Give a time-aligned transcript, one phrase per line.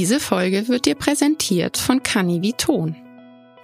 [0.00, 2.96] Diese Folge wird dir präsentiert von Canniviton.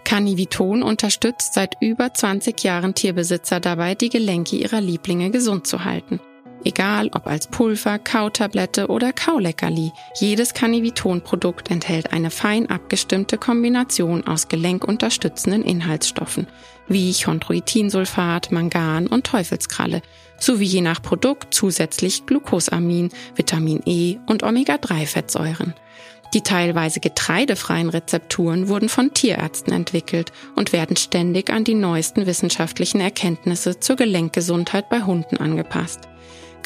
[0.05, 6.21] Canniviton unterstützt seit über 20 Jahren Tierbesitzer dabei, die Gelenke ihrer Lieblinge gesund zu halten.
[6.63, 14.49] Egal ob als Pulver, Kautablette oder Kauleckerli, jedes Canniviton-Produkt enthält eine fein abgestimmte Kombination aus
[14.49, 16.49] gelenkunterstützenden Inhaltsstoffen,
[16.87, 20.03] wie Chondroitinsulfat, Mangan und Teufelskralle,
[20.39, 25.73] sowie je nach Produkt zusätzlich Glucosamin, Vitamin E und Omega-3-Fettsäuren.
[26.35, 33.01] Die teilweise getreidefreien Rezepturen wurden von Tierärzten entwickelt und werden ständig an die neuesten wissenschaftlichen
[33.01, 36.01] Erkenntnisse zur Gelenkgesundheit bei Hunden angepasst.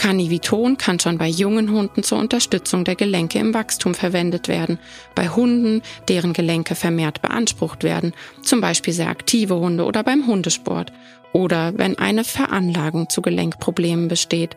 [0.01, 4.79] Carniviton kann schon bei jungen Hunden zur Unterstützung der Gelenke im Wachstum verwendet werden,
[5.15, 10.91] bei Hunden, deren Gelenke vermehrt beansprucht werden, zum Beispiel sehr aktive Hunde oder beim Hundesport,
[11.35, 14.57] oder wenn eine Veranlagung zu Gelenkproblemen besteht.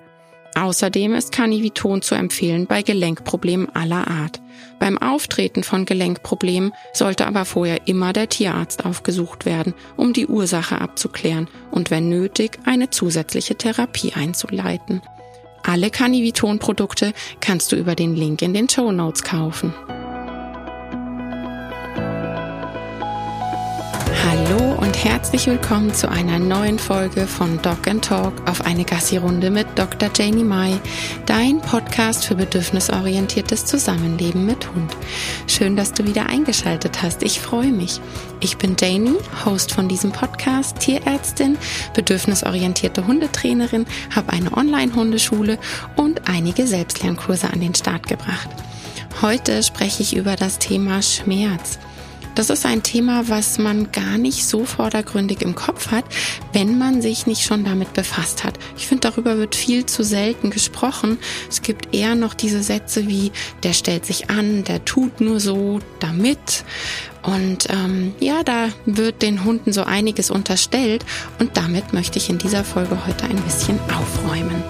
[0.56, 4.40] Außerdem ist Carniviton zu empfehlen bei Gelenkproblemen aller Art.
[4.80, 10.80] Beim Auftreten von Gelenkproblemen sollte aber vorher immer der Tierarzt aufgesucht werden, um die Ursache
[10.80, 15.02] abzuklären und wenn nötig eine zusätzliche Therapie einzuleiten.
[15.64, 19.74] Alle Canniviton-Produkte kannst du über den Link in den Show Notes kaufen.
[24.26, 24.73] Hallo
[25.04, 30.10] herzlich willkommen zu einer neuen Folge von Dog and Talk auf eine Gassi-Runde mit Dr.
[30.16, 30.80] Janie Mai,
[31.26, 34.96] dein Podcast für bedürfnisorientiertes Zusammenleben mit Hund.
[35.48, 37.22] Schön, dass du wieder eingeschaltet hast.
[37.22, 38.00] Ich freue mich.
[38.40, 41.58] Ich bin Janie, Host von diesem Podcast, Tierärztin,
[41.94, 45.60] bedürfnisorientierte Hundetrainerin, habe eine Online-Hundeschule
[45.98, 48.50] und einige Selbstlernkurse an den Start gebracht.
[49.22, 51.78] Heute spreche ich über das Thema Schmerz.
[52.36, 56.06] Das ist ein Thema, was man gar nicht so vordergründig im Kopf hat,
[56.52, 58.58] wenn man sich nicht schon damit befasst hat.
[58.76, 61.20] Ich finde, darüber wird viel zu selten gesprochen.
[61.48, 63.32] Es gibt eher noch diese Sätze wie,
[63.62, 66.64] der stellt sich an, der tut nur so, damit.
[67.22, 71.06] Und ähm, ja, da wird den Hunden so einiges unterstellt
[71.40, 74.64] und damit möchte ich in dieser Folge heute ein bisschen aufräumen.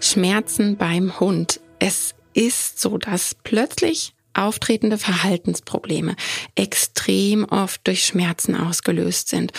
[0.00, 1.60] Schmerzen beim Hund.
[1.78, 6.16] Es ist so, dass plötzlich auftretende Verhaltensprobleme
[6.54, 9.52] extrem oft durch Schmerzen ausgelöst sind.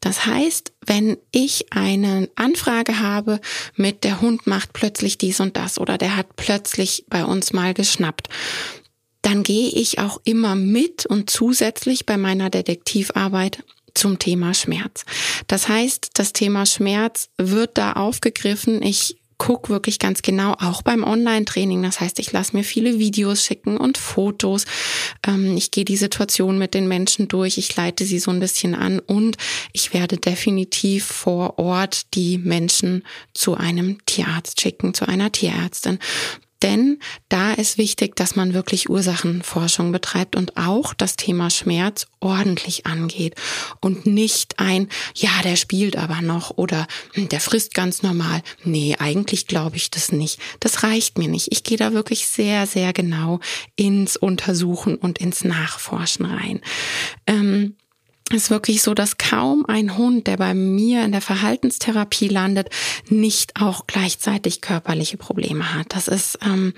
[0.00, 3.40] Das heißt, wenn ich eine Anfrage habe
[3.76, 7.74] mit der Hund macht plötzlich dies und das oder der hat plötzlich bei uns mal
[7.74, 8.28] geschnappt,
[9.22, 13.64] dann gehe ich auch immer mit und zusätzlich bei meiner Detektivarbeit
[13.94, 15.04] zum Thema Schmerz.
[15.46, 18.82] Das heißt, das Thema Schmerz wird da aufgegriffen.
[18.82, 21.82] Ich guck wirklich ganz genau, auch beim Online-Training.
[21.82, 24.64] Das heißt, ich lasse mir viele Videos schicken und Fotos.
[25.26, 28.74] Ähm, ich gehe die Situation mit den Menschen durch, ich leite sie so ein bisschen
[28.74, 29.36] an und
[29.72, 33.02] ich werde definitiv vor Ort die Menschen
[33.32, 35.98] zu einem Tierarzt schicken, zu einer Tierärztin.
[36.62, 36.98] Denn
[37.28, 43.34] da ist wichtig, dass man wirklich Ursachenforschung betreibt und auch das Thema Schmerz ordentlich angeht
[43.80, 48.42] und nicht ein, ja, der spielt aber noch oder hm, der frisst ganz normal.
[48.62, 50.40] Nee, eigentlich glaube ich das nicht.
[50.60, 51.52] Das reicht mir nicht.
[51.52, 53.40] Ich gehe da wirklich sehr, sehr genau
[53.76, 56.60] ins Untersuchen und ins Nachforschen rein.
[57.26, 57.76] Ähm,
[58.30, 62.70] ist wirklich so, dass kaum ein Hund, der bei mir in der Verhaltenstherapie landet,
[63.08, 65.88] nicht auch gleichzeitig körperliche Probleme hat.
[65.90, 66.72] Das ist, ähm,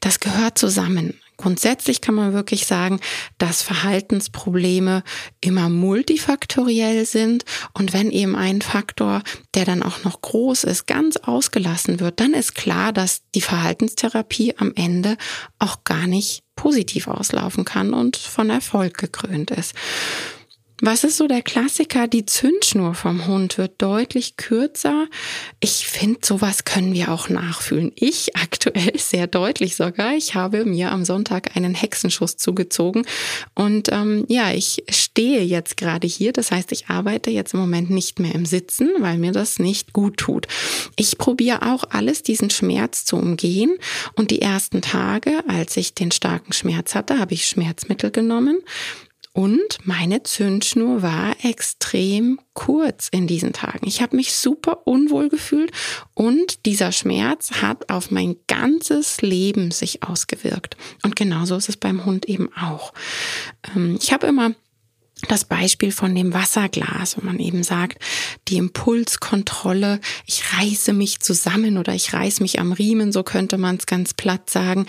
[0.00, 1.14] das gehört zusammen.
[1.38, 3.00] Grundsätzlich kann man wirklich sagen,
[3.38, 5.02] dass Verhaltensprobleme
[5.40, 9.22] immer multifaktoriell sind und wenn eben ein Faktor,
[9.54, 14.54] der dann auch noch groß ist, ganz ausgelassen wird, dann ist klar, dass die Verhaltenstherapie
[14.58, 15.16] am Ende
[15.58, 19.74] auch gar nicht positiv auslaufen kann und von Erfolg gekrönt ist.
[20.84, 22.08] Was ist so der Klassiker?
[22.08, 25.06] Die Zündschnur vom Hund wird deutlich kürzer.
[25.60, 27.92] Ich finde, sowas können wir auch nachfühlen.
[27.94, 30.16] Ich aktuell sehr deutlich sogar.
[30.16, 33.06] Ich habe mir am Sonntag einen Hexenschuss zugezogen
[33.54, 36.32] und ähm, ja, ich stehe jetzt gerade hier.
[36.32, 39.92] Das heißt, ich arbeite jetzt im Moment nicht mehr im Sitzen, weil mir das nicht
[39.92, 40.48] gut tut.
[40.96, 43.78] Ich probiere auch alles, diesen Schmerz zu umgehen.
[44.16, 48.58] Und die ersten Tage, als ich den starken Schmerz hatte, habe ich Schmerzmittel genommen
[49.34, 53.86] und meine Zündschnur war extrem kurz in diesen Tagen.
[53.86, 55.72] Ich habe mich super unwohl gefühlt
[56.14, 60.76] und dieser Schmerz hat auf mein ganzes Leben sich ausgewirkt.
[61.02, 62.92] Und genauso ist es beim Hund eben auch.
[63.74, 64.52] Ähm, ich habe immer
[65.28, 67.98] das Beispiel von dem Wasserglas, wo man eben sagt,
[68.48, 73.76] die Impulskontrolle, ich reiße mich zusammen oder ich reiße mich am Riemen, so könnte man
[73.76, 74.86] es ganz platt sagen.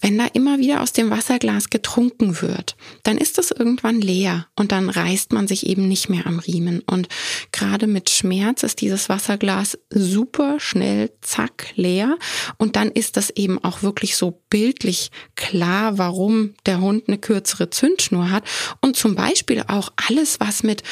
[0.00, 4.72] Wenn da immer wieder aus dem Wasserglas getrunken wird, dann ist es irgendwann leer und
[4.72, 6.80] dann reißt man sich eben nicht mehr am Riemen.
[6.80, 7.08] Und
[7.52, 12.16] gerade mit Schmerz ist dieses Wasserglas super schnell, zack, leer.
[12.58, 17.70] Und dann ist das eben auch wirklich so bildlich klar, warum der Hund eine kürzere
[17.70, 18.44] Zündschnur hat.
[18.80, 20.82] Und zum Beispiel auch auch alles, was mit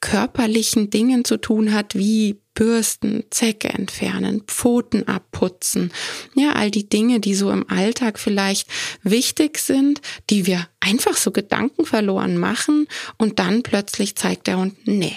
[0.00, 5.92] körperlichen Dingen zu tun hat, wie Bürsten, Zecke entfernen, Pfoten abputzen.
[6.34, 8.68] Ja, all die Dinge, die so im Alltag vielleicht
[9.02, 10.00] wichtig sind,
[10.30, 15.16] die wir einfach so Gedanken verloren machen und dann plötzlich zeigt der Hund, nee,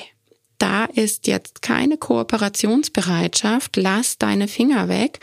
[0.62, 5.20] da ist jetzt keine Kooperationsbereitschaft, lass deine Finger weg,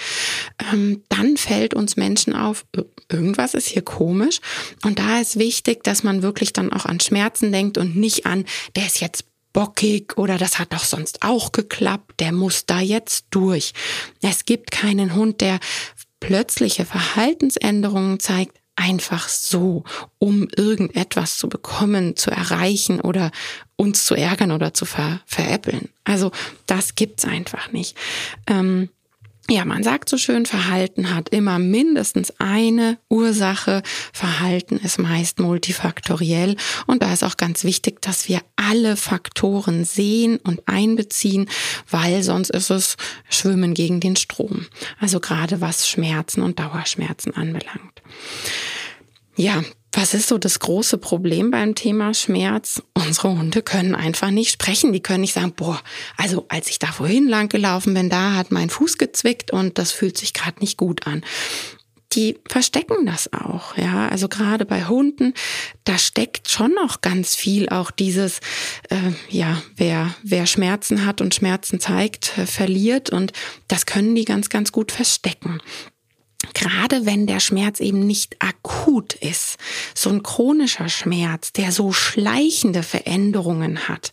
[0.72, 2.64] ähm, dann fällt uns Menschen auf,
[3.10, 4.40] irgendwas ist hier komisch.
[4.84, 8.44] Und da ist wichtig, dass man wirklich dann auch an Schmerzen denkt und nicht an,
[8.76, 13.26] der ist jetzt bockig oder das hat doch sonst auch geklappt, der muss da jetzt
[13.30, 13.72] durch.
[14.22, 15.58] Es gibt keinen Hund, der
[16.20, 19.82] plötzliche Verhaltensänderungen zeigt, einfach so,
[20.18, 23.32] um irgendetwas zu bekommen, zu erreichen oder
[23.78, 25.88] uns zu ärgern oder zu ver veräppeln.
[26.04, 26.32] Also
[26.66, 27.96] das gibt's einfach nicht.
[28.46, 28.90] Ähm,
[29.50, 33.82] ja, man sagt so schön, Verhalten hat immer mindestens eine Ursache.
[34.12, 36.56] Verhalten ist meist multifaktoriell.
[36.86, 41.48] Und da ist auch ganz wichtig, dass wir alle Faktoren sehen und einbeziehen,
[41.88, 42.96] weil sonst ist es
[43.30, 44.66] Schwimmen gegen den Strom.
[45.00, 48.02] Also gerade was Schmerzen und Dauerschmerzen anbelangt.
[49.34, 52.82] Ja, was ist so das große Problem beim Thema Schmerz?
[52.94, 54.92] Unsere Hunde können einfach nicht sprechen.
[54.92, 55.80] Die können nicht sagen, boah,
[56.16, 59.92] also als ich da vorhin lang gelaufen bin, da hat mein Fuß gezwickt und das
[59.92, 61.24] fühlt sich gerade nicht gut an.
[62.14, 64.08] Die verstecken das auch, ja.
[64.08, 65.34] Also gerade bei Hunden,
[65.84, 68.40] da steckt schon noch ganz viel auch dieses,
[68.88, 68.96] äh,
[69.28, 73.32] ja, wer wer Schmerzen hat und Schmerzen zeigt, äh, verliert und
[73.68, 75.60] das können die ganz ganz gut verstecken
[76.54, 79.56] gerade wenn der Schmerz eben nicht akut ist,
[79.94, 84.12] so ein chronischer Schmerz, der so schleichende Veränderungen hat,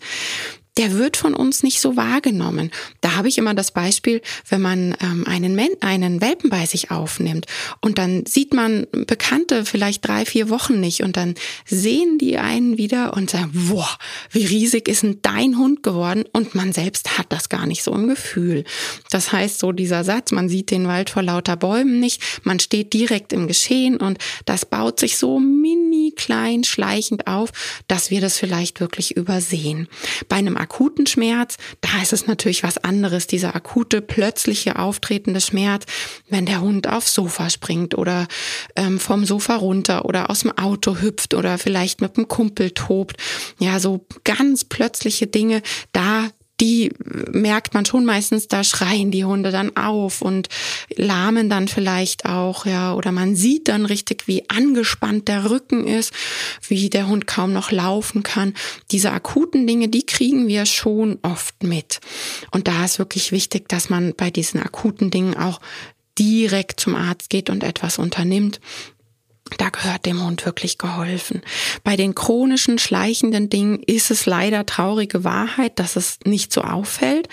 [0.78, 2.72] der wird von uns nicht so wahrgenommen.
[3.02, 6.92] Da habe ich immer das Beispiel, wenn man ähm, einen, Men einen Welpen bei sich
[6.92, 7.46] aufnimmt
[7.82, 11.36] und dann sieht man Bekannte vielleicht drei, vier Wochen nicht und dann
[11.66, 13.90] sehen die einen wieder und sagen, boah,
[14.32, 16.26] wie riesig ist denn dein Hund geworden?
[16.34, 18.66] Und man selbst hat das gar nicht so im Gefühl.
[19.12, 22.94] Das heißt, so dieser Satz, man sieht den Wald vor lauter Bäumen nicht, man steht
[22.94, 27.52] direkt im Geschehen und das baut sich so mini klein schleichend auf,
[27.88, 29.88] dass wir das vielleicht wirklich übersehen.
[30.28, 35.86] Bei einem akuten Schmerz, da ist es natürlich was anderes, dieser akute, plötzliche auftretende Schmerz,
[36.28, 38.28] wenn der Hund aufs Sofa springt oder
[38.76, 43.18] ähm, vom Sofa runter oder aus dem Auto hüpft oder vielleicht mit dem Kumpel tobt.
[43.60, 46.30] Ja, so ganz plötzliche Dinge, da
[46.62, 46.92] die
[47.32, 50.48] merkt man schon meistens, da schreien die Hunde dann auf und
[50.96, 56.14] lahmen dann vielleicht auch, ja, oder man sieht dann richtig, wie angespannt der Rücken ist,
[56.68, 58.54] wie der Hund kaum noch laufen kann.
[58.92, 62.00] Diese akuten Dinge, die kriegen wir schon oft mit.
[62.52, 65.60] Und da ist wirklich wichtig, dass man bei diesen akuten Dingen auch
[66.18, 68.62] direkt zum Arzt geht und etwas unternimmt,
[69.58, 71.42] da gehört dem Hund wirklich geholfen.
[71.84, 77.30] Bei den chronischen, schleichenden Dingen ist es leider traurige Wahrheit, dass es nicht so auffällt.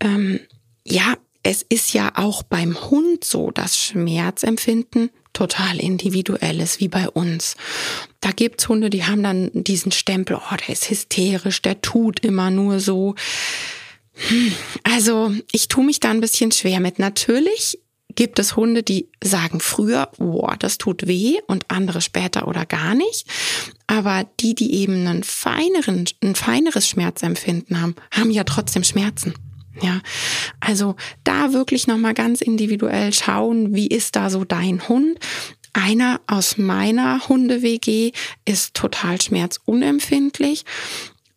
[0.00, 0.40] Ähm,
[0.84, 7.08] ja, es ist ja auch beim Hund so, dass Schmerzempfinden total individuell ist, wie bei
[7.08, 7.56] uns.
[8.20, 12.50] Da gibt's Hunde, die haben dann diesen Stempel, oh, der ist hysterisch, der tut immer
[12.50, 13.14] nur so.
[14.14, 16.98] Hm, also, ich tue mich da ein bisschen schwer mit.
[16.98, 17.78] Natürlich
[18.16, 22.94] gibt es Hunde, die sagen früher, boah, das tut weh und andere später oder gar
[22.94, 23.26] nicht.
[23.86, 29.34] Aber die, die eben einen feineren, ein feineres Schmerzempfinden haben, haben ja trotzdem Schmerzen.
[29.82, 30.00] Ja,
[30.58, 35.18] also da wirklich nochmal ganz individuell schauen, wie ist da so dein Hund?
[35.74, 38.12] Einer aus meiner Hunde-WG
[38.46, 40.64] ist total schmerzunempfindlich.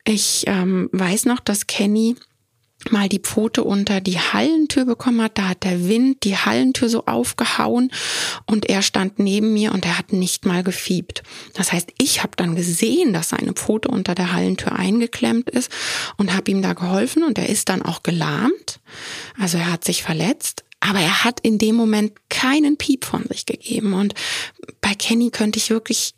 [0.06, 2.16] Ich ähm, weiß noch, dass Kenny
[2.90, 5.38] mal die Pfote unter die Hallentür bekommen hat.
[5.38, 7.92] Da hat der Wind die Hallentür so aufgehauen
[8.46, 11.24] und er stand neben mir und er hat nicht mal gefiebt.
[11.54, 15.72] Das heißt, ich habe dann gesehen, dass seine Pfote unter der Hallentür eingeklemmt ist
[16.18, 18.80] und habe ihm da geholfen und er ist dann auch gelahmt.
[19.38, 20.64] Also er hat sich verletzt.
[20.82, 23.94] Aber er hat in dem Moment keinen Piep von sich gegeben.
[23.94, 24.14] Und
[24.80, 26.14] bei Kenny könnte ich wirklich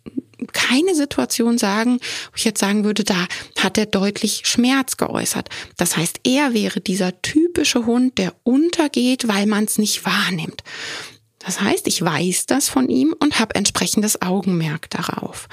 [0.53, 3.27] keine Situation sagen, wo ich jetzt sagen würde, da
[3.59, 5.49] hat er deutlich Schmerz geäußert.
[5.77, 10.63] Das heißt, er wäre dieser typische Hund, der untergeht, weil man es nicht wahrnimmt.
[11.39, 15.47] Das heißt, ich weiß das von ihm und habe entsprechendes Augenmerk darauf.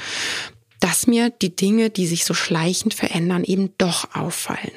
[0.80, 4.70] dass mir die Dinge, die sich so schleichend verändern, eben doch auffallen.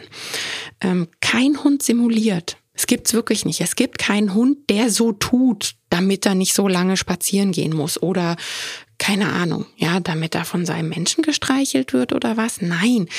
[0.81, 2.57] Ähm, kein Hund simuliert.
[2.73, 3.61] Es gibt's wirklich nicht.
[3.61, 8.01] Es gibt keinen Hund, der so tut, damit er nicht so lange spazieren gehen muss
[8.01, 8.35] oder
[9.01, 12.61] keine Ahnung, ja, damit er von seinem Menschen gestreichelt wird oder was?
[12.61, 13.09] Nein.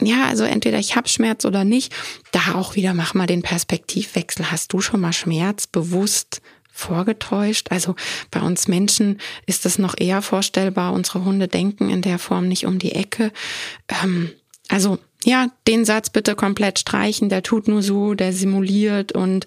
[0.00, 1.94] Ja, also entweder ich habe Schmerz oder nicht.
[2.32, 4.50] Da auch wieder mach mal den Perspektivwechsel.
[4.50, 6.40] Hast du schon mal Schmerz bewusst
[6.72, 7.70] vorgetäuscht?
[7.70, 7.96] Also
[8.30, 10.94] bei uns Menschen ist das noch eher vorstellbar.
[10.94, 13.30] Unsere Hunde denken in der Form nicht um die Ecke.
[13.88, 14.30] Ähm,
[14.68, 19.46] also ja, den Satz bitte komplett streichen, der tut nur so, der simuliert und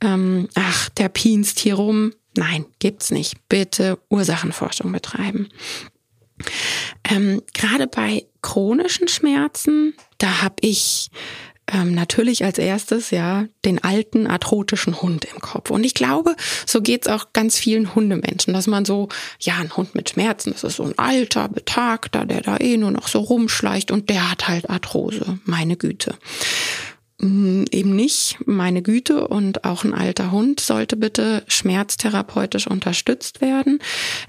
[0.00, 2.14] ähm, ach, der pinst hier rum.
[2.36, 3.48] Nein, gibt's nicht.
[3.48, 5.48] Bitte Ursachenforschung betreiben.
[7.04, 11.10] Ähm, Gerade bei chronischen Schmerzen, da habe ich
[11.72, 15.70] ähm, natürlich als erstes ja den alten arthrotischen Hund im Kopf.
[15.70, 19.08] Und ich glaube, so geht's auch ganz vielen Hundemenschen, dass man so,
[19.40, 22.92] ja, ein Hund mit Schmerzen, das ist so ein alter, betagter, der da eh nur
[22.92, 26.14] noch so rumschleicht und der hat halt Arthrose, meine Güte.
[27.18, 33.78] Mm, eben nicht, meine Güte, und auch ein alter Hund sollte bitte schmerztherapeutisch unterstützt werden.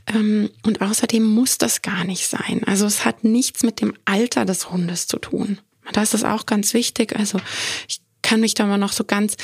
[0.07, 2.61] Ähm, und außerdem muss das gar nicht sein.
[2.65, 5.59] Also es hat nichts mit dem Alter des Hundes zu tun.
[5.91, 7.15] Da ist auch ganz wichtig.
[7.17, 7.39] Also
[7.87, 9.35] ich kann mich da mal noch so ganz,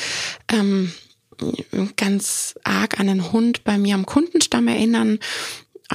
[0.50, 0.92] ähm,
[1.96, 5.20] ganz arg an einen Hund bei mir am Kundenstamm erinnern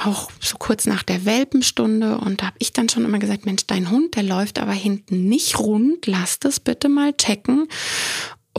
[0.07, 3.67] auch so kurz nach der Welpenstunde und da habe ich dann schon immer gesagt, Mensch,
[3.67, 7.69] dein Hund, der läuft aber hinten nicht rund, lass das bitte mal checken.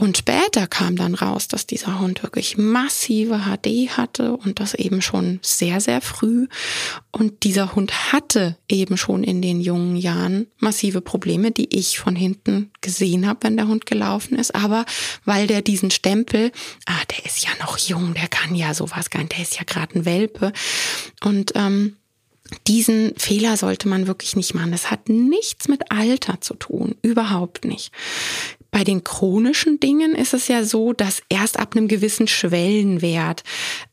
[0.00, 5.02] Und später kam dann raus, dass dieser Hund wirklich massive HD hatte und das eben
[5.02, 6.48] schon sehr, sehr früh.
[7.10, 12.16] Und dieser Hund hatte eben schon in den jungen Jahren massive Probleme, die ich von
[12.16, 14.54] hinten gesehen habe, wenn der Hund gelaufen ist.
[14.54, 14.86] Aber
[15.26, 16.50] weil der diesen Stempel,
[16.86, 19.64] ah, der ist ja noch jung, der kann ja sowas gar nicht, der ist ja
[19.66, 20.54] gerade ein Welpe.
[21.22, 21.96] Und ähm,
[22.66, 24.72] diesen Fehler sollte man wirklich nicht machen.
[24.72, 27.92] Das hat nichts mit Alter zu tun, überhaupt nicht.
[28.70, 33.42] Bei den chronischen Dingen ist es ja so, dass erst ab einem gewissen Schwellenwert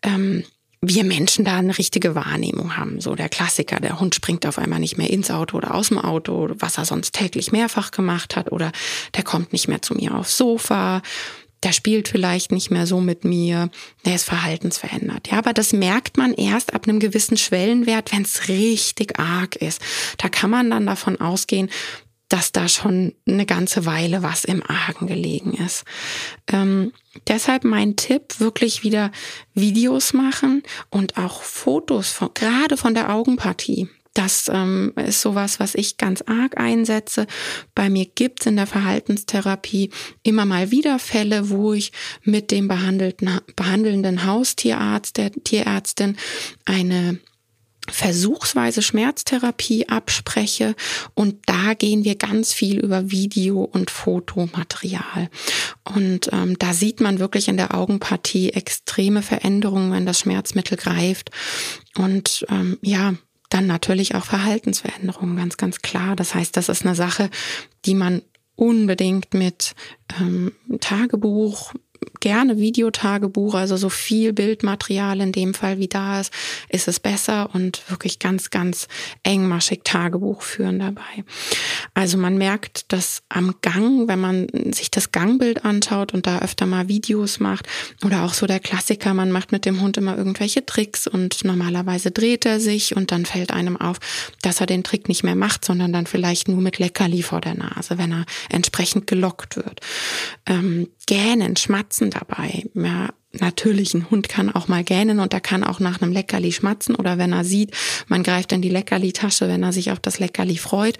[0.03, 0.43] ähm,
[0.81, 3.01] wir Menschen da eine richtige Wahrnehmung haben.
[3.01, 5.97] So der Klassiker, der Hund springt auf einmal nicht mehr ins Auto oder aus dem
[5.97, 8.71] Auto, was er sonst täglich mehrfach gemacht hat, oder
[9.15, 11.01] der kommt nicht mehr zu mir aufs Sofa,
[11.63, 13.69] der spielt vielleicht nicht mehr so mit mir,
[14.05, 15.29] der ist verhaltensverändert.
[15.31, 19.81] Ja, aber das merkt man erst ab einem gewissen Schwellenwert, wenn es richtig arg ist.
[20.19, 21.69] Da kann man dann davon ausgehen,
[22.29, 25.85] dass da schon eine ganze Weile was im Argen gelegen ist.
[26.51, 26.93] Ähm,
[27.27, 29.11] deshalb mein Tipp, wirklich wieder
[29.53, 33.87] Videos machen und auch Fotos, von, gerade von der Augenpartie.
[34.17, 37.27] Das ähm, ist sowas, was ich ganz arg einsetze.
[37.75, 39.91] Bei mir gibt's in der Verhaltenstherapie
[40.23, 41.91] immer mal wieder Fälle, wo ich
[42.23, 46.17] mit dem behandelten, behandelnden Haustierarzt, der Tierärztin,
[46.65, 47.19] eine
[47.89, 50.75] versuchsweise Schmerztherapie abspreche.
[51.13, 55.29] Und da gehen wir ganz viel über Video und Fotomaterial.
[55.83, 61.31] Und ähm, da sieht man wirklich in der Augenpartie extreme Veränderungen, wenn das Schmerzmittel greift.
[61.95, 63.13] Und ähm, ja
[63.49, 66.15] dann natürlich auch Verhaltensveränderungen ganz ganz klar.
[66.15, 67.29] Das heißt, das ist eine Sache,
[67.85, 68.21] die man
[68.55, 69.75] unbedingt mit
[70.19, 70.51] ähm,
[70.81, 71.73] Tagebuch,
[72.19, 76.33] gerne Videotagebuch, also so viel Bildmaterial in dem Fall wie da ist,
[76.69, 78.87] ist es besser und wirklich ganz, ganz
[79.23, 81.23] engmaschig Tagebuch führen dabei.
[81.93, 86.65] Also man merkt, dass am Gang, wenn man sich das Gangbild anschaut und da öfter
[86.65, 87.67] mal Videos macht
[88.03, 92.11] oder auch so der Klassiker, man macht mit dem Hund immer irgendwelche Tricks und normalerweise
[92.11, 93.97] dreht er sich und dann fällt einem auf,
[94.41, 97.55] dass er den Trick nicht mehr macht, sondern dann vielleicht nur mit Leckerli vor der
[97.55, 99.81] Nase, wenn er entsprechend gelockt wird.
[100.45, 102.65] Ähm, Gähnen, Schmatzen dabei.
[102.75, 106.51] Ja, natürlich, ein Hund kann auch mal gähnen und er kann auch nach einem Leckerli
[106.51, 107.71] schmatzen oder wenn er sieht,
[108.07, 110.97] man greift in die Leckerli-Tasche, wenn er sich auf das Leckerli freut.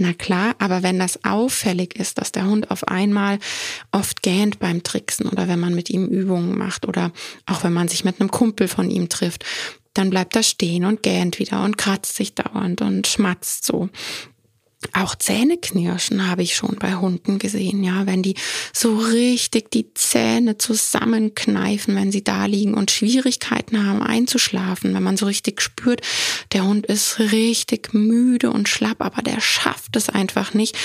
[0.00, 3.40] Na klar, aber wenn das auffällig ist, dass der Hund auf einmal
[3.90, 7.10] oft gähnt beim Tricksen oder wenn man mit ihm Übungen macht oder
[7.46, 9.44] auch wenn man sich mit einem Kumpel von ihm trifft,
[9.94, 13.88] dann bleibt er stehen und gähnt wieder und kratzt sich dauernd und schmatzt so.
[14.92, 18.36] Auch Zähneknirschen habe ich schon bei Hunden gesehen, ja, wenn die
[18.72, 25.16] so richtig die Zähne zusammenkneifen, wenn sie da liegen und Schwierigkeiten haben einzuschlafen, wenn man
[25.16, 26.02] so richtig spürt,
[26.52, 30.78] der Hund ist richtig müde und schlapp, aber der schafft es einfach nicht,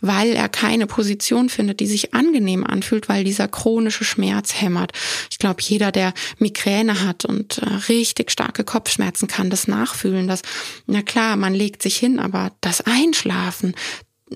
[0.00, 4.92] weil er keine Position findet, die sich angenehm anfühlt, weil dieser chronische Schmerz hämmert.
[5.28, 10.42] Ich glaube, jeder, der Migräne hat und äh, richtig starke Kopfschmerzen kann das nachfühlen, dass,
[10.86, 13.74] na klar, man legt sich hin, aber das Einschlafen Schlafen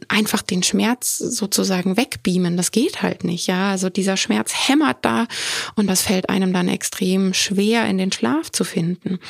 [0.08, 2.56] einfach den Schmerz sozusagen wegbeamen.
[2.56, 3.70] Das geht halt nicht, ja.
[3.70, 5.28] Also dieser Schmerz hämmert da
[5.76, 9.20] und das fällt einem dann extrem schwer in den Schlaf zu finden.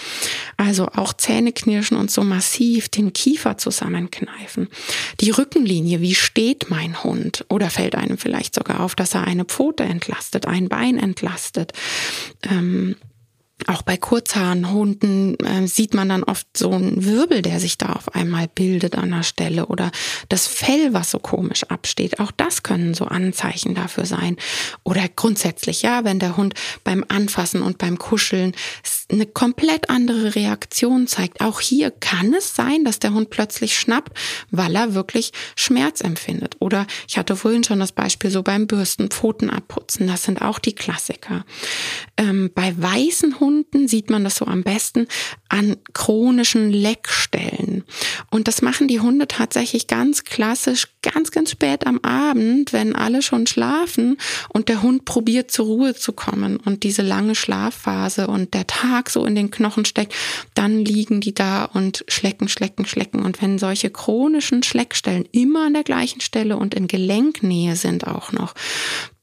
[0.56, 4.68] Also auch Zähne knirschen und so massiv den Kiefer zusammenkneifen.
[5.20, 7.44] Die Rückenlinie, wie steht mein Hund?
[7.50, 11.74] Oder fällt einem vielleicht sogar auf, dass er eine Pfote entlastet, ein Bein entlastet?
[12.42, 12.96] Ähm,
[13.66, 18.14] auch bei Kurzhaarhunden äh, sieht man dann oft so einen Wirbel, der sich da auf
[18.14, 19.90] einmal bildet an der Stelle oder
[20.28, 22.20] das Fell, was so komisch absteht.
[22.20, 24.36] Auch das können so Anzeichen dafür sein.
[24.82, 26.54] Oder grundsätzlich, ja, wenn der Hund
[26.84, 28.52] beim Anfassen und beim Kuscheln
[29.10, 31.40] eine komplett andere Reaktion zeigt.
[31.40, 34.16] Auch hier kann es sein, dass der Hund plötzlich schnappt,
[34.50, 36.56] weil er wirklich Schmerz empfindet.
[36.60, 40.06] Oder ich hatte vorhin schon das Beispiel so beim Bürsten, Pfoten abputzen.
[40.06, 41.44] Das sind auch die Klassiker.
[42.16, 45.06] Ähm, bei weißen Hunden Hunden sieht man das so am besten
[45.48, 47.84] an chronischen Leckstellen.
[48.30, 53.22] Und das machen die Hunde tatsächlich ganz klassisch, ganz, ganz spät am Abend, wenn alle
[53.22, 54.16] schon schlafen
[54.48, 59.08] und der Hund probiert zur Ruhe zu kommen und diese lange Schlafphase und der Tag
[59.08, 60.14] so in den Knochen steckt,
[60.54, 63.22] dann liegen die da und schlecken, schlecken, schlecken.
[63.22, 68.32] Und wenn solche chronischen Schleckstellen immer an der gleichen Stelle und in Gelenknähe sind auch
[68.32, 68.54] noch,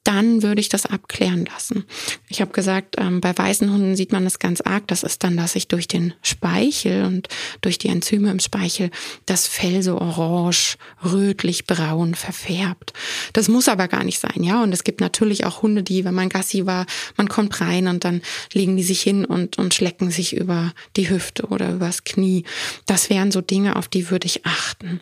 [0.04, 1.86] dann würde ich das abklären lassen.
[2.28, 4.88] Ich habe gesagt, ähm, bei weißen Hunden sieht man das ganz arg.
[4.88, 7.28] Das ist dann, dass sich durch den Speichel und
[7.62, 8.90] durch die Enzyme im Speichel
[9.26, 12.94] das Fell so orange, rötlich, braun verfärbt.
[13.34, 14.64] Das muss aber gar nicht sein, ja.
[14.64, 18.04] Und es gibt natürlich auch Hunde, die, wenn man Gassi war, man kommt rein und
[18.04, 18.22] dann
[18.54, 22.44] legen die sich hin und, und schlecken sich über die Hüfte oder übers Knie.
[22.88, 25.00] Das wären so Dinge, auf die würde ich achten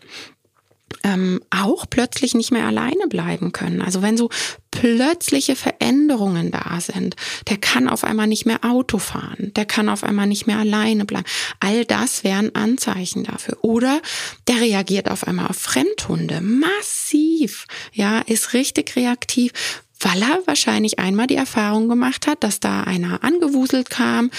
[1.03, 3.81] ähm, auch plötzlich nicht mehr alleine bleiben können.
[3.81, 4.29] Also wenn so
[4.71, 7.15] plötzliche Veränderungen da sind,
[7.47, 11.05] der kann auf einmal nicht mehr Auto fahren, der kann auf einmal nicht mehr alleine
[11.05, 11.25] bleiben.
[11.59, 13.57] All das wären Anzeichen dafür.
[13.61, 14.01] Oder
[14.47, 19.51] der reagiert auf einmal auf Fremdhunde massiv, ja, ist richtig reaktiv,
[19.99, 24.31] weil er wahrscheinlich einmal die Erfahrung gemacht hat, dass da einer angewuselt kam,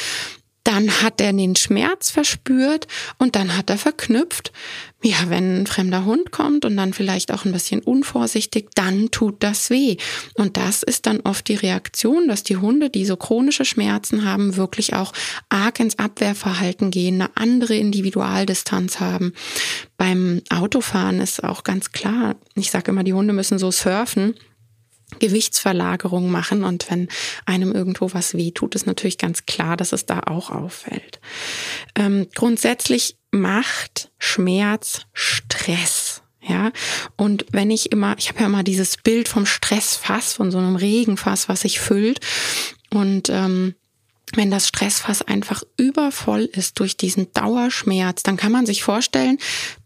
[0.64, 2.86] dann hat er den Schmerz verspürt
[3.18, 4.52] und dann hat er verknüpft,
[5.02, 9.42] ja, wenn ein fremder Hund kommt und dann vielleicht auch ein bisschen unvorsichtig, dann tut
[9.42, 9.96] das weh.
[10.34, 14.56] Und das ist dann oft die Reaktion, dass die Hunde, die so chronische Schmerzen haben,
[14.56, 15.12] wirklich auch
[15.48, 19.32] arg ins Abwehrverhalten gehen, eine andere Individualdistanz haben.
[19.96, 24.34] Beim Autofahren ist auch ganz klar, ich sage immer, die Hunde müssen so surfen
[25.18, 27.08] Gewichtsverlagerung machen und wenn
[27.44, 31.20] einem irgendwo was weh tut, ist natürlich ganz klar, dass es da auch auffällt.
[31.96, 36.22] Ähm, grundsätzlich macht Schmerz Stress.
[36.42, 36.72] Ja,
[37.16, 40.76] und wenn ich immer, ich habe ja immer dieses Bild vom Stressfass, von so einem
[40.76, 42.20] Regenfass, was sich füllt.
[42.90, 43.74] Und ähm,
[44.34, 49.38] wenn das Stressfass einfach übervoll ist durch diesen Dauerschmerz, dann kann man sich vorstellen,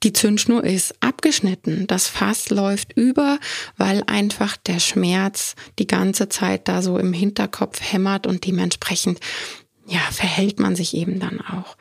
[0.02, 1.86] die Zündschnur ist abgeschnitten.
[1.86, 3.38] Das Fass läuft über,
[3.76, 9.20] weil einfach der Schmerz die ganze Zeit da so im Hinterkopf hämmert und dementsprechend,
[9.86, 11.76] ja, verhält man sich eben dann auch.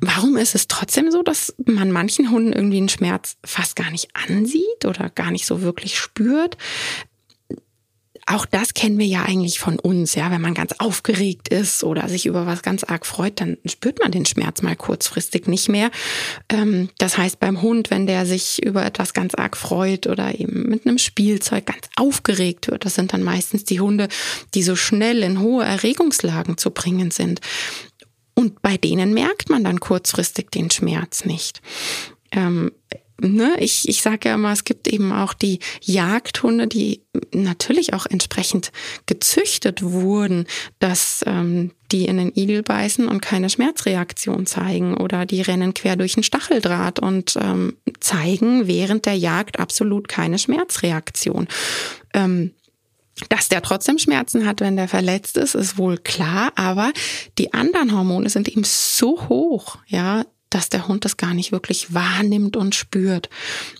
[0.00, 4.08] Warum ist es trotzdem so, dass man manchen Hunden irgendwie einen Schmerz fast gar nicht
[4.14, 6.56] ansieht oder gar nicht so wirklich spürt?
[8.30, 10.30] auch das kennen wir ja eigentlich von uns, ja.
[10.30, 14.12] Wenn man ganz aufgeregt ist oder sich über was ganz arg freut, dann spürt man
[14.12, 15.90] den Schmerz mal kurzfristig nicht mehr.
[16.48, 20.68] Ähm, das heißt, beim Hund, wenn der sich über etwas ganz arg freut oder eben
[20.68, 24.08] mit einem Spielzeug ganz aufgeregt wird, das sind dann meistens die Hunde,
[24.54, 27.40] die so schnell in hohe Erregungslagen zu bringen sind.
[28.40, 31.60] Und bei denen merkt man dann kurzfristig den Schmerz nicht.
[32.32, 32.72] Ähm,
[33.20, 37.02] ne, ich, ich sage ja immer, es gibt eben auch die Jagdhunde, die
[37.34, 38.72] natürlich auch entsprechend
[39.04, 40.46] gezüchtet wurden,
[40.78, 45.96] dass ähm, die in den Igel beißen und keine Schmerzreaktion zeigen oder die rennen quer
[45.96, 51.46] durch ein Stacheldraht und ähm, zeigen während der Jagd absolut keine Schmerzreaktion.
[52.14, 52.52] Ähm,
[53.28, 56.92] dass der trotzdem Schmerzen hat, wenn der verletzt ist, ist wohl klar, aber
[57.38, 61.94] die anderen Hormone sind ihm so hoch, ja, dass der Hund das gar nicht wirklich
[61.94, 63.30] wahrnimmt und spürt.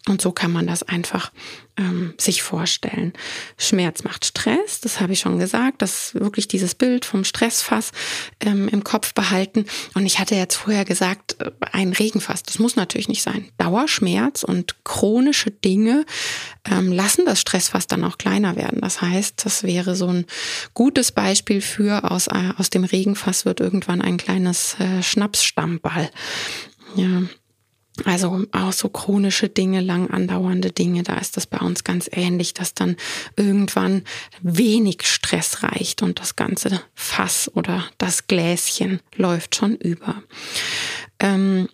[0.09, 1.33] Und so kann man das einfach
[1.81, 3.13] ähm, sich vorstellen.
[3.57, 7.93] Schmerz macht Stress, das habe ich schon gesagt, das wirklich dieses Bild vom Stressfass
[8.41, 9.65] ähm, im Kopf behalten.
[9.95, 13.49] Und ich hatte jetzt vorher gesagt, äh, ein Regenfass, das muss natürlich nicht sein.
[13.59, 16.05] Dauerschmerz und chronische Dinge
[16.71, 18.81] ähm, lassen das Stressfass dann auch kleiner werden.
[18.81, 20.27] Das heißt, das wäre so ein
[20.75, 26.11] gutes Beispiel für aus, äh, aus dem Regenfass wird irgendwann ein kleines äh, Schnapsstammball.
[26.97, 27.23] Ja,
[28.05, 32.55] also auch so chronische Dinge, lang andauernde Dinge, da ist das bei uns ganz ähnlich,
[32.55, 32.97] dass dann
[33.37, 34.03] irgendwann
[34.43, 40.23] wenig Stress reicht und das ganze Fass oder das Gläschen läuft schon über.
[41.19, 41.69] Ähm,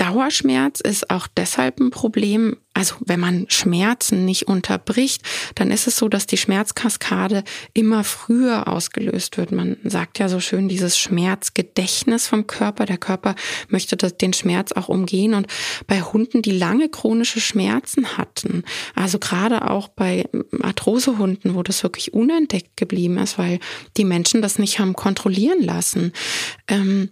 [0.00, 5.20] Dauerschmerz ist auch deshalb ein Problem, also wenn man Schmerzen nicht unterbricht,
[5.56, 9.52] dann ist es so, dass die Schmerzkaskade immer früher ausgelöst wird.
[9.52, 12.86] Man sagt ja so schön dieses Schmerzgedächtnis vom Körper.
[12.86, 13.34] Der Körper
[13.68, 15.34] möchte den Schmerz auch umgehen.
[15.34, 15.48] Und
[15.86, 20.24] bei Hunden, die lange chronische Schmerzen hatten, also gerade auch bei
[20.62, 23.58] Arthrosehunden, wo das wirklich unentdeckt geblieben ist, weil
[23.98, 26.14] die Menschen das nicht haben kontrollieren lassen,
[26.68, 27.10] ähm,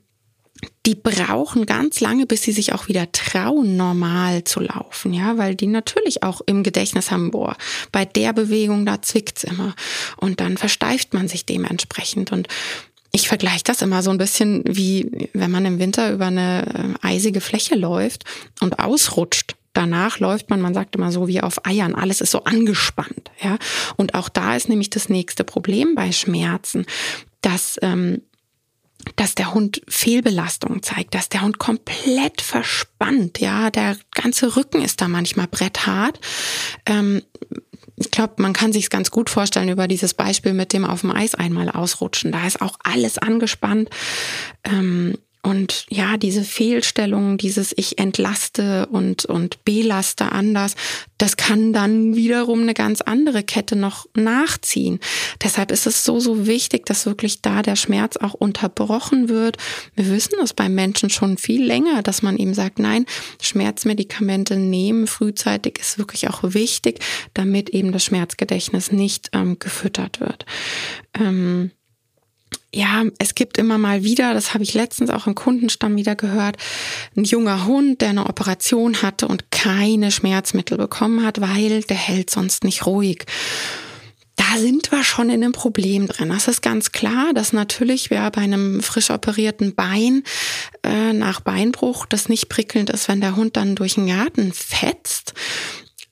[0.86, 5.54] die brauchen ganz lange, bis sie sich auch wieder trauen, normal zu laufen, ja, weil
[5.54, 7.56] die natürlich auch im Gedächtnis haben, boah,
[7.92, 9.74] bei der Bewegung, da zwickt's immer.
[10.16, 12.32] Und dann versteift man sich dementsprechend.
[12.32, 12.48] Und
[13.12, 17.06] ich vergleiche das immer so ein bisschen wie, wenn man im Winter über eine äh,
[17.06, 18.24] eisige Fläche läuft
[18.60, 19.56] und ausrutscht.
[19.74, 23.58] Danach läuft man, man sagt immer so wie auf Eiern, alles ist so angespannt, ja.
[23.96, 26.86] Und auch da ist nämlich das nächste Problem bei Schmerzen,
[27.42, 28.22] dass ähm,
[29.16, 35.00] dass der Hund Fehlbelastung zeigt, dass der Hund komplett verspannt, ja, der ganze Rücken ist
[35.00, 36.20] da manchmal bretthart.
[36.86, 37.22] Ähm,
[37.96, 41.10] ich glaube, man kann sich ganz gut vorstellen über dieses Beispiel mit dem auf dem
[41.10, 42.30] Eis einmal ausrutschen.
[42.30, 43.90] Da ist auch alles angespannt.
[44.64, 50.74] Ähm, und ja, diese Fehlstellung, dieses ich entlaste und, und belaste anders,
[51.16, 55.00] das kann dann wiederum eine ganz andere Kette noch nachziehen.
[55.42, 59.56] Deshalb ist es so, so wichtig, dass wirklich da der Schmerz auch unterbrochen wird.
[59.94, 63.06] Wir wissen das beim Menschen schon viel länger, dass man eben sagt, nein,
[63.40, 67.00] Schmerzmedikamente nehmen frühzeitig ist wirklich auch wichtig,
[67.32, 70.44] damit eben das Schmerzgedächtnis nicht ähm, gefüttert wird.
[71.18, 71.70] Ähm,
[72.74, 76.56] ja, es gibt immer mal wieder, das habe ich letztens auch im Kundenstamm wieder gehört,
[77.16, 82.28] ein junger Hund, der eine Operation hatte und keine Schmerzmittel bekommen hat, weil der hält
[82.30, 83.24] sonst nicht ruhig.
[84.36, 86.28] Da sind wir schon in einem Problem drin.
[86.28, 90.22] Das ist ganz klar, dass natürlich wer bei einem frisch operierten Bein
[90.84, 95.34] äh, nach Beinbruch das nicht prickelnd ist, wenn der Hund dann durch den Garten fetzt.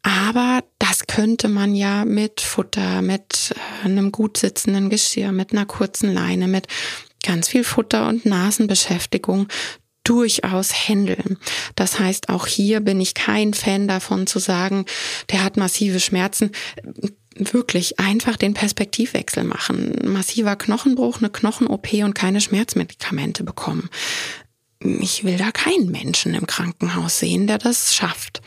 [0.06, 5.66] Aber das könnte man ja mit Futter, mit äh, einem gut sitzenden Geschirr, mit einer
[5.66, 6.68] kurzen Leine, mit
[7.24, 9.48] ganz viel Futter und Nasenbeschäftigung
[10.04, 11.38] durchaus handeln.
[11.74, 14.86] Das heißt, auch hier bin ich kein Fan davon zu sagen,
[15.32, 16.52] der hat massive Schmerzen
[17.34, 19.98] wirklich einfach den Perspektivwechsel machen.
[20.04, 23.90] Massiver Knochenbruch, eine Knochen-OP und keine Schmerzmedikamente bekommen
[24.80, 28.42] ich will da keinen Menschen im Krankenhaus sehen, der das schafft.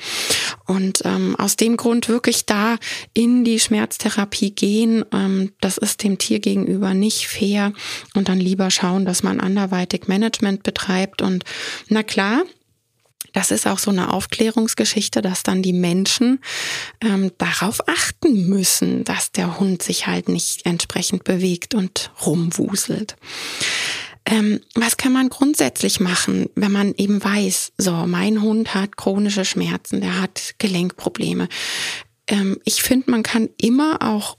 [0.70, 2.78] Und ähm, aus dem Grund wirklich da
[3.16, 7.74] in die Schmerztherapie gehen, ähm, das ist dem Tier gegenüber nicht fair
[8.14, 11.24] und dann lieber schauen, dass man anderweitig Management betreibt.
[11.24, 11.44] Und
[11.88, 12.44] na klar,
[13.34, 16.40] das ist auch so eine Aufklärungsgeschichte, dass dann die Menschen
[17.02, 23.16] ähm, darauf achten müssen, dass der Hund sich halt nicht entsprechend bewegt und rumwuselt.
[24.30, 29.44] Ähm, was kann man grundsätzlich machen, wenn man eben weiß, so, mein Hund hat chronische
[29.44, 31.50] Schmerzen, der hat Gelenkprobleme.
[32.28, 34.38] Ähm, ich finde, man kann immer auch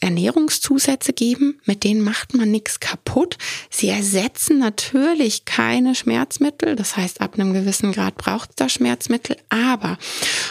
[0.00, 3.36] Ernährungszusätze geben, mit denen macht man nichts kaputt.
[3.68, 9.36] Sie ersetzen natürlich keine Schmerzmittel, das heißt, ab einem gewissen Grad braucht es da Schmerzmittel,
[9.50, 9.98] aber,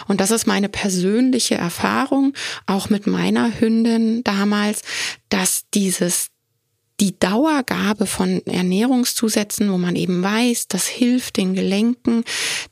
[0.08, 2.34] und das ist meine persönliche Erfahrung,
[2.68, 4.82] auch mit meiner Hündin damals,
[5.30, 6.28] dass dieses
[7.00, 12.24] die Dauergabe von Ernährungszusätzen, wo man eben weiß, das hilft den Gelenken,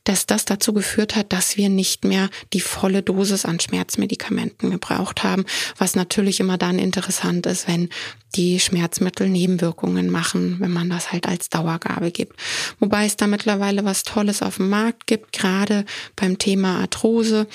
[0.03, 5.23] dass das dazu geführt hat, dass wir nicht mehr die volle Dosis an Schmerzmedikamenten gebraucht
[5.23, 5.45] haben,
[5.77, 7.89] was natürlich immer dann interessant ist, wenn
[8.33, 12.37] die Schmerzmittel Nebenwirkungen machen, wenn man das halt als Dauergabe gibt.
[12.79, 15.85] Wobei es da mittlerweile was Tolles auf dem Markt gibt, gerade
[16.15, 17.47] beim Thema Arthrose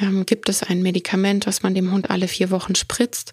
[0.00, 3.32] ähm, gibt es ein Medikament, was man dem Hund alle vier Wochen spritzt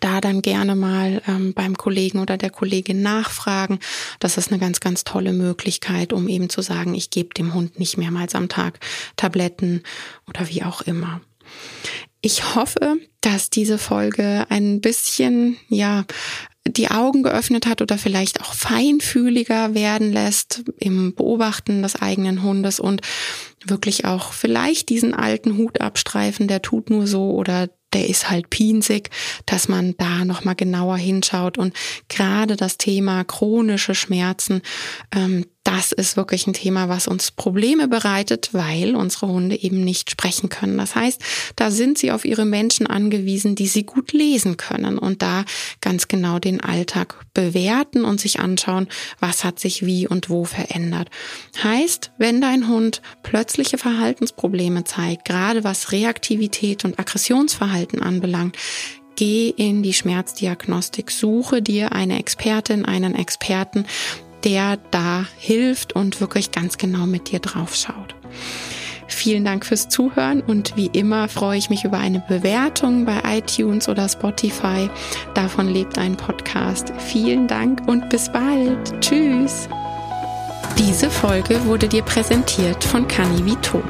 [0.00, 3.78] da dann gerne mal ähm, beim Kollegen oder der Kollegin nachfragen.
[4.20, 7.78] Das ist eine ganz, ganz tolle Möglichkeit, um eben zu sagen, ich gebe dem Hund
[7.78, 8.80] nicht mehrmals am Tag
[9.16, 9.82] Tabletten
[10.28, 11.20] oder wie auch immer.
[12.20, 16.04] Ich hoffe, dass diese Folge ein bisschen, ja,
[16.66, 22.80] die Augen geöffnet hat oder vielleicht auch feinfühliger werden lässt im Beobachten des eigenen Hundes
[22.80, 23.00] und
[23.64, 28.50] wirklich auch vielleicht diesen alten Hut abstreifen, der tut nur so oder der ist halt
[28.50, 29.10] pinsig,
[29.46, 31.58] dass man da nochmal genauer hinschaut.
[31.58, 31.74] Und
[32.08, 34.62] gerade das Thema chronische Schmerzen,
[35.14, 40.10] ähm, das ist wirklich ein Thema, was uns Probleme bereitet, weil unsere Hunde eben nicht
[40.10, 40.78] sprechen können.
[40.78, 41.20] Das heißt,
[41.56, 45.44] da sind sie auf ihre Menschen angewiesen, die sie gut lesen können und da
[45.82, 48.88] ganz genau den Alltag bewerten und sich anschauen,
[49.20, 51.10] was hat sich wie und wo verändert.
[51.62, 58.56] Heißt, wenn dein Hund plötzliche Verhaltensprobleme zeigt, gerade was Reaktivität und Aggressionsverhalten anbelangt,
[59.16, 63.84] geh in die Schmerzdiagnostik, suche dir eine Expertin, einen Experten,
[64.44, 68.14] der da hilft und wirklich ganz genau mit dir drauf schaut.
[69.08, 73.88] Vielen Dank fürs Zuhören und wie immer freue ich mich über eine Bewertung bei iTunes
[73.88, 74.88] oder Spotify.
[75.34, 76.92] Davon lebt ein Podcast.
[76.98, 79.00] Vielen Dank und bis bald.
[79.00, 79.68] Tschüss.
[80.78, 83.82] Diese Folge wurde dir präsentiert von Canivito.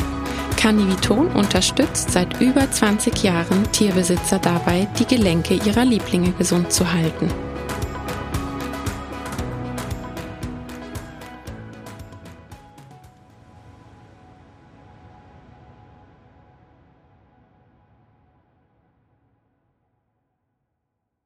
[0.57, 7.29] Canivito unterstützt seit über 20 Jahren Tierbesitzer dabei, die Gelenke ihrer Lieblinge gesund zu halten.